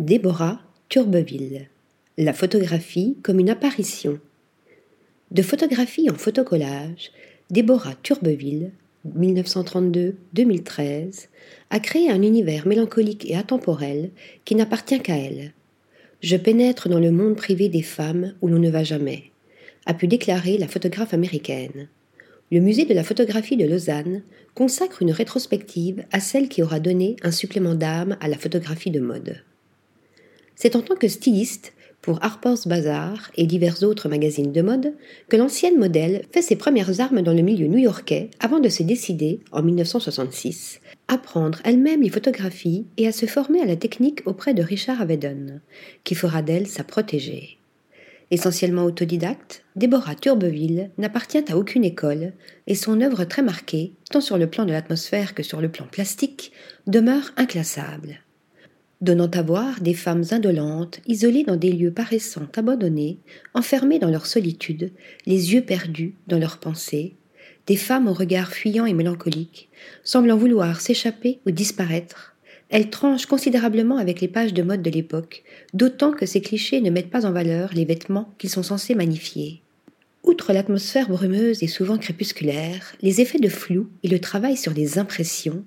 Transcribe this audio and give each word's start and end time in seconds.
Déborah 0.00 0.60
Turbeville. 0.88 1.68
La 2.18 2.32
photographie 2.32 3.16
comme 3.22 3.38
une 3.38 3.48
apparition. 3.48 4.18
De 5.30 5.40
photographie 5.40 6.10
en 6.10 6.14
photocollage, 6.14 7.12
Déborah 7.48 7.94
Turbeville, 8.02 8.72
1932-2013, 9.16 11.28
a 11.70 11.78
créé 11.78 12.10
un 12.10 12.22
univers 12.22 12.66
mélancolique 12.66 13.30
et 13.30 13.36
atemporel 13.36 14.10
qui 14.44 14.56
n'appartient 14.56 14.98
qu'à 14.98 15.16
elle. 15.16 15.52
Je 16.22 16.36
pénètre 16.36 16.88
dans 16.88 16.98
le 16.98 17.12
monde 17.12 17.36
privé 17.36 17.68
des 17.68 17.82
femmes 17.82 18.34
où 18.42 18.48
l'on 18.48 18.58
ne 18.58 18.70
va 18.70 18.82
jamais, 18.82 19.30
a 19.86 19.94
pu 19.94 20.08
déclarer 20.08 20.58
la 20.58 20.66
photographe 20.66 21.14
américaine. 21.14 21.86
Le 22.50 22.58
musée 22.58 22.84
de 22.84 22.94
la 22.94 23.04
photographie 23.04 23.56
de 23.56 23.64
Lausanne 23.64 24.22
consacre 24.54 25.02
une 25.02 25.12
rétrospective 25.12 26.04
à 26.10 26.18
celle 26.18 26.48
qui 26.48 26.64
aura 26.64 26.80
donné 26.80 27.14
un 27.22 27.30
supplément 27.30 27.76
d'âme 27.76 28.16
à 28.20 28.26
la 28.26 28.38
photographie 28.38 28.90
de 28.90 28.98
mode. 28.98 29.44
C'est 30.54 30.76
en 30.76 30.82
tant 30.82 30.94
que 30.94 31.08
styliste 31.08 31.72
pour 32.04 32.22
Harper's 32.22 32.66
Bazaar 32.66 33.30
et 33.36 33.46
divers 33.46 33.82
autres 33.82 34.10
magazines 34.10 34.52
de 34.52 34.60
mode 34.60 34.92
que 35.30 35.36
l'ancienne 35.36 35.78
modèle 35.78 36.26
fait 36.32 36.42
ses 36.42 36.54
premières 36.54 37.00
armes 37.00 37.22
dans 37.22 37.32
le 37.32 37.40
milieu 37.40 37.66
new-yorkais 37.66 38.28
avant 38.40 38.60
de 38.60 38.68
se 38.68 38.82
décider, 38.82 39.40
en 39.52 39.62
1966, 39.62 40.80
à 41.08 41.16
prendre 41.16 41.62
elle-même 41.64 42.02
les 42.02 42.10
photographies 42.10 42.84
et 42.98 43.08
à 43.08 43.12
se 43.12 43.24
former 43.24 43.62
à 43.62 43.64
la 43.64 43.76
technique 43.76 44.20
auprès 44.26 44.52
de 44.52 44.62
Richard 44.62 45.00
Avedon, 45.00 45.60
qui 46.04 46.14
fera 46.14 46.42
d'elle 46.42 46.66
sa 46.66 46.84
protégée. 46.84 47.56
Essentiellement 48.30 48.84
autodidacte, 48.84 49.64
Déborah 49.74 50.14
Turbeville 50.14 50.90
n'appartient 50.98 51.44
à 51.50 51.56
aucune 51.56 51.84
école 51.84 52.34
et 52.66 52.74
son 52.74 53.00
œuvre 53.00 53.24
très 53.24 53.42
marquée, 53.42 53.92
tant 54.10 54.20
sur 54.20 54.36
le 54.36 54.46
plan 54.46 54.66
de 54.66 54.72
l'atmosphère 54.72 55.34
que 55.34 55.42
sur 55.42 55.62
le 55.62 55.70
plan 55.70 55.86
plastique, 55.90 56.52
demeure 56.86 57.32
inclassable 57.38 58.23
donnant 59.04 59.28
à 59.28 59.42
voir 59.42 59.80
des 59.80 59.94
femmes 59.94 60.24
indolentes, 60.30 61.00
isolées 61.06 61.44
dans 61.44 61.56
des 61.56 61.70
lieux 61.70 61.92
paraissant 61.92 62.48
abandonnés, 62.56 63.18
enfermées 63.52 63.98
dans 63.98 64.10
leur 64.10 64.26
solitude, 64.26 64.90
les 65.26 65.52
yeux 65.52 65.60
perdus 65.60 66.14
dans 66.26 66.38
leurs 66.38 66.58
pensées, 66.58 67.14
des 67.66 67.76
femmes 67.76 68.08
au 68.08 68.12
regard 68.12 68.50
fuyant 68.50 68.86
et 68.86 68.94
mélancolique, 68.94 69.68
semblant 70.02 70.36
vouloir 70.36 70.80
s'échapper 70.80 71.38
ou 71.46 71.50
disparaître. 71.50 72.34
Elles 72.70 72.90
tranchent 72.90 73.26
considérablement 73.26 73.98
avec 73.98 74.20
les 74.20 74.28
pages 74.28 74.54
de 74.54 74.62
mode 74.62 74.82
de 74.82 74.90
l'époque, 74.90 75.44
d'autant 75.74 76.12
que 76.12 76.26
ces 76.26 76.40
clichés 76.40 76.80
ne 76.80 76.90
mettent 76.90 77.10
pas 77.10 77.26
en 77.26 77.32
valeur 77.32 77.70
les 77.74 77.84
vêtements 77.84 78.32
qu'ils 78.38 78.50
sont 78.50 78.62
censés 78.62 78.94
magnifier. 78.94 79.60
Outre 80.22 80.54
l'atmosphère 80.54 81.08
brumeuse 81.08 81.62
et 81.62 81.68
souvent 81.68 81.98
crépusculaire, 81.98 82.94
les 83.02 83.20
effets 83.20 83.38
de 83.38 83.50
flou 83.50 83.90
et 84.02 84.08
le 84.08 84.18
travail 84.18 84.56
sur 84.56 84.72
les 84.72 84.98
impressions, 84.98 85.62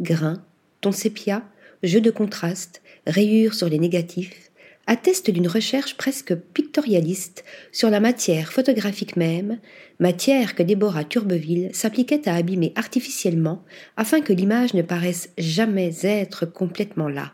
grains, 0.00 0.42
tons 0.80 0.92
sépia, 0.92 1.44
jeu 1.82 2.00
de 2.00 2.10
contraste, 2.10 2.82
rayures 3.08 3.54
sur 3.54 3.68
les 3.68 3.78
négatifs, 3.78 4.50
attestent 4.86 5.30
d'une 5.30 5.48
recherche 5.48 5.96
presque 5.96 6.34
pictorialiste 6.34 7.44
sur 7.72 7.90
la 7.90 8.00
matière 8.00 8.52
photographique 8.52 9.16
même, 9.16 9.58
matière 9.98 10.54
que 10.54 10.62
Déborah 10.62 11.04
Turbeville 11.04 11.70
s'appliquait 11.74 12.28
à 12.28 12.34
abîmer 12.34 12.72
artificiellement 12.74 13.64
afin 13.96 14.20
que 14.20 14.32
l'image 14.32 14.74
ne 14.74 14.82
paraisse 14.82 15.30
jamais 15.36 15.92
être 16.04 16.46
complètement 16.46 17.08
là, 17.08 17.32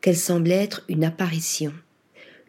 qu'elle 0.00 0.16
semble 0.16 0.50
être 0.50 0.84
une 0.88 1.04
apparition 1.04 1.72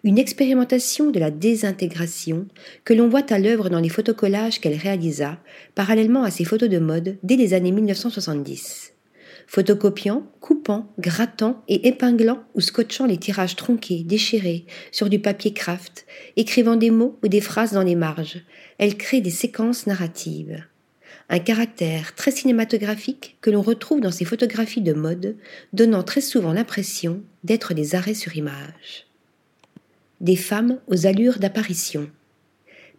une 0.03 0.17
expérimentation 0.17 1.11
de 1.11 1.19
la 1.19 1.29
désintégration 1.29 2.47
que 2.85 2.93
l'on 2.93 3.07
voit 3.07 3.31
à 3.31 3.37
l'œuvre 3.37 3.69
dans 3.69 3.79
les 3.79 3.89
photocollages 3.89 4.59
qu'elle 4.59 4.75
réalisa, 4.75 5.37
parallèlement 5.75 6.23
à 6.23 6.31
ses 6.31 6.43
photos 6.43 6.69
de 6.69 6.79
mode 6.79 7.17
dès 7.21 7.35
les 7.35 7.53
années 7.53 7.71
1970 7.71 8.93
photocopiant, 9.51 10.25
coupant, 10.39 10.93
grattant 10.97 11.61
et 11.67 11.89
épinglant 11.89 12.41
ou 12.55 12.61
scotchant 12.61 13.05
les 13.05 13.17
tirages 13.17 13.57
tronqués, 13.57 14.01
déchirés, 14.05 14.65
sur 14.93 15.09
du 15.09 15.19
papier 15.19 15.51
craft, 15.51 16.05
écrivant 16.37 16.77
des 16.77 16.89
mots 16.89 17.19
ou 17.21 17.27
des 17.27 17.41
phrases 17.41 17.73
dans 17.73 17.83
les 17.83 17.97
marges. 17.97 18.45
Elle 18.77 18.95
crée 18.95 19.19
des 19.19 19.29
séquences 19.29 19.87
narratives. 19.87 20.63
Un 21.27 21.39
caractère 21.39 22.15
très 22.15 22.31
cinématographique 22.31 23.35
que 23.41 23.49
l'on 23.49 23.61
retrouve 23.61 23.99
dans 23.99 24.09
ses 24.09 24.23
photographies 24.23 24.79
de 24.79 24.93
mode, 24.93 25.35
donnant 25.73 26.03
très 26.03 26.21
souvent 26.21 26.53
l'impression 26.53 27.21
d'être 27.43 27.73
des 27.73 27.93
arrêts 27.93 28.13
sur 28.13 28.37
image. 28.37 29.05
Des 30.21 30.37
femmes 30.37 30.79
aux 30.87 31.07
allures 31.07 31.39
d'apparition. 31.39 32.09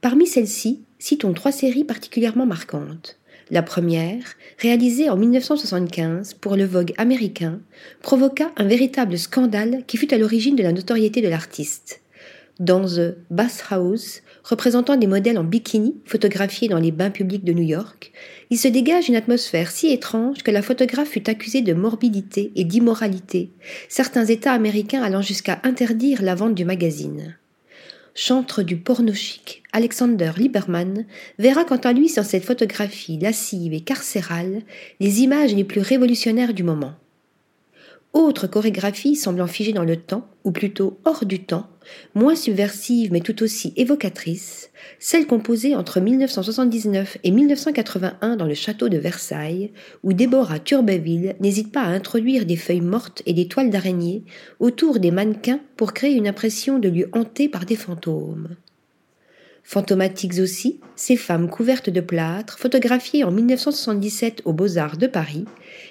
Parmi 0.02 0.26
celles-ci, 0.26 0.82
citons 0.98 1.32
trois 1.32 1.52
séries 1.52 1.84
particulièrement 1.84 2.44
marquantes. 2.44 3.18
La 3.52 3.62
première, 3.62 4.24
réalisée 4.60 5.10
en 5.10 5.16
1975 5.18 6.32
pour 6.40 6.56
le 6.56 6.64
Vogue 6.64 6.94
américain, 6.96 7.60
provoqua 8.00 8.50
un 8.56 8.64
véritable 8.64 9.18
scandale 9.18 9.84
qui 9.86 9.98
fut 9.98 10.14
à 10.14 10.16
l'origine 10.16 10.56
de 10.56 10.62
la 10.62 10.72
notoriété 10.72 11.20
de 11.20 11.28
l'artiste. 11.28 12.00
Dans 12.60 12.82
The 12.82 13.14
Bath 13.28 13.64
House, 13.68 14.22
représentant 14.42 14.96
des 14.96 15.06
modèles 15.06 15.36
en 15.36 15.44
bikini 15.44 15.96
photographiés 16.06 16.68
dans 16.68 16.78
les 16.78 16.92
bains 16.92 17.10
publics 17.10 17.44
de 17.44 17.52
New 17.52 17.62
York, 17.62 18.12
il 18.48 18.56
se 18.56 18.68
dégage 18.68 19.10
une 19.10 19.16
atmosphère 19.16 19.70
si 19.70 19.92
étrange 19.92 20.38
que 20.42 20.50
la 20.50 20.62
photographe 20.62 21.10
fut 21.10 21.28
accusée 21.28 21.60
de 21.60 21.74
morbidité 21.74 22.52
et 22.56 22.64
d'immoralité, 22.64 23.50
certains 23.90 24.24
États 24.24 24.52
américains 24.52 25.02
allant 25.02 25.20
jusqu'à 25.20 25.60
interdire 25.62 26.22
la 26.22 26.34
vente 26.34 26.54
du 26.54 26.64
magazine 26.64 27.36
chantre 28.14 28.62
du 28.62 28.76
porno 28.76 29.12
chic, 29.12 29.62
Alexander 29.72 30.32
Lieberman, 30.36 31.06
verra 31.38 31.64
quant 31.64 31.76
à 31.76 31.92
lui 31.92 32.08
sur 32.08 32.24
cette 32.24 32.44
photographie 32.44 33.18
lascive 33.18 33.72
et 33.72 33.80
carcérale 33.80 34.62
les 35.00 35.20
images 35.20 35.54
les 35.54 35.64
plus 35.64 35.80
révolutionnaires 35.80 36.54
du 36.54 36.62
moment. 36.62 36.94
Autre 38.12 38.46
chorégraphie 38.46 39.16
semblant 39.16 39.46
figée 39.46 39.72
dans 39.72 39.84
le 39.84 39.96
temps, 39.96 40.28
ou 40.44 40.52
plutôt 40.52 40.98
hors 41.06 41.24
du 41.24 41.44
temps, 41.44 41.68
moins 42.14 42.34
subversive 42.34 43.10
mais 43.10 43.20
tout 43.20 43.42
aussi 43.42 43.72
évocatrice, 43.76 44.70
celle 44.98 45.26
composée 45.26 45.74
entre 45.74 45.98
1979 45.98 47.16
et 47.24 47.30
1981 47.30 48.36
dans 48.36 48.44
le 48.44 48.52
château 48.52 48.90
de 48.90 48.98
Versailles, 48.98 49.72
où 50.02 50.12
Déborah 50.12 50.58
Turbeville 50.58 51.36
n'hésite 51.40 51.72
pas 51.72 51.82
à 51.82 51.88
introduire 51.88 52.44
des 52.44 52.56
feuilles 52.56 52.82
mortes 52.82 53.22
et 53.24 53.32
des 53.32 53.48
toiles 53.48 53.70
d'araignée 53.70 54.24
autour 54.60 54.98
des 54.98 55.10
mannequins 55.10 55.60
pour 55.76 55.94
créer 55.94 56.14
une 56.14 56.28
impression 56.28 56.78
de 56.78 56.90
lieu 56.90 57.08
hanté 57.12 57.48
par 57.48 57.64
des 57.64 57.76
fantômes. 57.76 58.56
Fantomatiques 59.64 60.38
aussi, 60.40 60.80
ces 60.96 61.16
femmes 61.16 61.48
couvertes 61.48 61.88
de 61.88 62.00
plâtre, 62.00 62.58
photographiées 62.58 63.24
en 63.24 63.30
1977 63.30 64.42
aux 64.44 64.52
Beaux-Arts 64.52 64.96
de 64.96 65.06
Paris, 65.06 65.44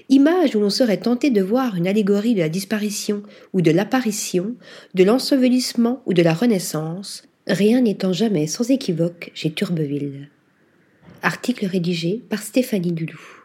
images 0.09 0.55
où 0.55 0.59
l'on 0.59 0.69
serait 0.69 0.97
tenté 0.97 1.29
de 1.29 1.41
voir 1.41 1.75
une 1.75 1.87
allégorie 1.87 2.35
de 2.35 2.41
la 2.41 2.49
disparition 2.49 3.23
ou 3.53 3.61
de 3.61 3.71
l'apparition, 3.71 4.55
de 4.93 5.03
l'ensevelissement 5.03 6.03
ou 6.05 6.13
de 6.13 6.21
la 6.21 6.33
renaissance, 6.33 7.23
rien 7.47 7.81
n'étant 7.81 8.13
jamais 8.13 8.45
sans 8.45 8.69
équivoque 8.69 9.31
chez 9.33 9.51
Turbeville. 9.51 10.29
Article 11.23 11.65
rédigé 11.65 12.21
par 12.29 12.43
Stéphanie 12.43 12.91
Dulou. 12.91 13.40